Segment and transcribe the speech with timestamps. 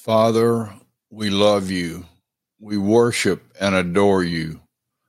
[0.00, 0.72] Father,
[1.10, 2.06] we love you.
[2.58, 4.62] We worship and adore you.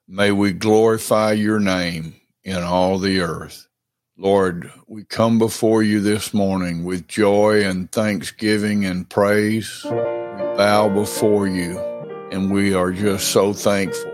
[0.05, 3.69] May we glorify your name in all the earth.
[4.17, 9.81] Lord, we come before you this morning with joy and thanksgiving and praise.
[9.85, 9.91] We
[10.57, 11.79] bow before you,
[12.29, 14.11] and we are just so thankful,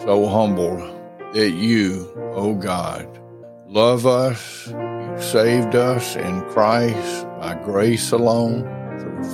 [0.00, 0.80] so humbled
[1.34, 3.08] that you, O oh God,
[3.68, 4.66] love us.
[4.66, 8.75] You saved us in Christ by grace alone,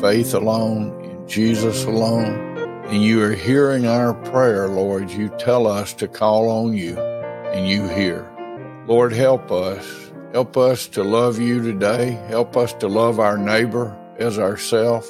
[0.01, 2.51] faith alone, in Jesus alone.
[2.87, 5.11] And you are hearing our prayer, Lord.
[5.11, 8.29] You tell us to call on you, and you hear.
[8.87, 12.13] Lord, help us Help us to love you today.
[12.29, 15.07] Help us to love our neighbor as ourself.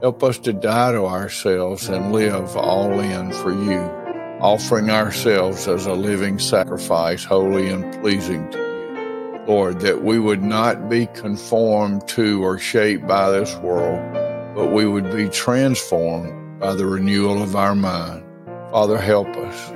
[0.00, 3.80] Help us to die to ourselves and live all in for you,
[4.40, 8.71] offering ourselves as a living sacrifice, holy and pleasing to you.
[9.52, 14.00] Lord, that we would not be conformed to or shaped by this world,
[14.54, 18.24] but we would be transformed by the renewal of our mind.
[18.70, 19.74] Father, help us.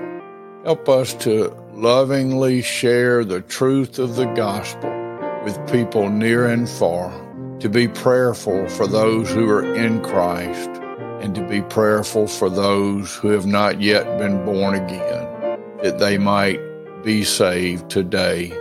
[0.64, 4.91] Help us to lovingly share the truth of the gospel
[5.45, 7.12] with people near and far,
[7.61, 10.70] to be prayerful for those who are in Christ,
[11.20, 16.17] and to be prayerful for those who have not yet been born again, that they
[16.17, 16.61] might
[17.05, 18.55] be saved today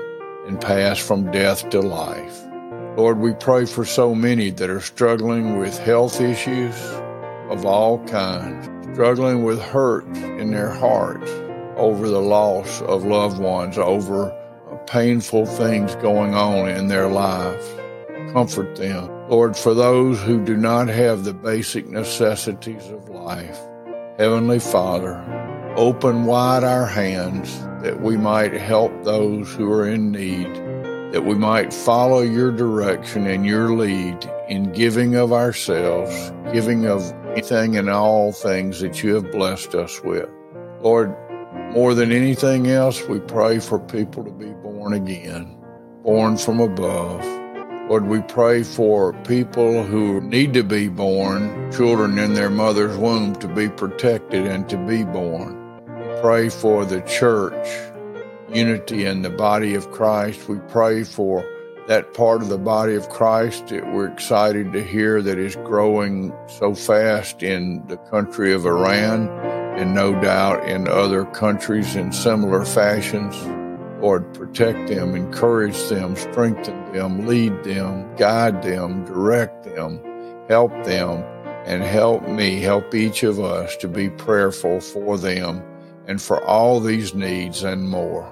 [0.48, 2.46] and pass from death to life.
[2.98, 6.76] Lord, we pray for so many that are struggling with health issues
[7.50, 11.30] of all kinds, struggling with hurt in their hearts
[11.76, 14.34] over the loss of loved ones, over
[14.88, 17.66] painful things going on in their lives.
[18.32, 19.09] Comfort them.
[19.30, 23.59] Lord, for those who do not have the basic necessities of life,
[24.18, 25.16] Heavenly Father,
[25.76, 30.54] open wide our hands that we might help those who are in need,
[31.12, 37.12] that we might follow your direction and your lead in giving of ourselves, giving of
[37.31, 40.30] anything and all things that you have blessed us with.
[40.81, 41.16] Lord,
[41.73, 45.57] more than anything else, we pray for people to be born again,
[46.03, 47.24] born from above.
[47.90, 53.36] Lord, we pray for people who need to be born, children in their mother's womb
[53.36, 55.65] to be protected and to be born.
[56.22, 57.68] Pray for the church,
[58.50, 60.48] unity in the body of Christ.
[60.48, 61.46] We pray for
[61.88, 66.34] that part of the body of Christ that we're excited to hear that is growing
[66.48, 69.28] so fast in the country of Iran
[69.78, 73.36] and no doubt in other countries in similar fashions.
[74.02, 80.00] Lord, protect them, encourage them, strengthen them, lead them, guide them, direct them,
[80.48, 81.24] help them,
[81.66, 85.64] and help me, help each of us to be prayerful for them
[86.08, 88.32] and for all these needs and more.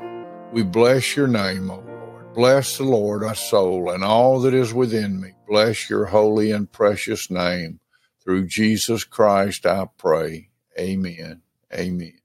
[0.52, 2.34] We bless your name, O Lord.
[2.34, 5.32] Bless the Lord, our soul, and all that is within me.
[5.48, 7.80] Bless your holy and precious name.
[8.24, 10.50] Through Jesus Christ, I pray.
[10.80, 11.42] Amen.
[11.74, 12.23] Amen.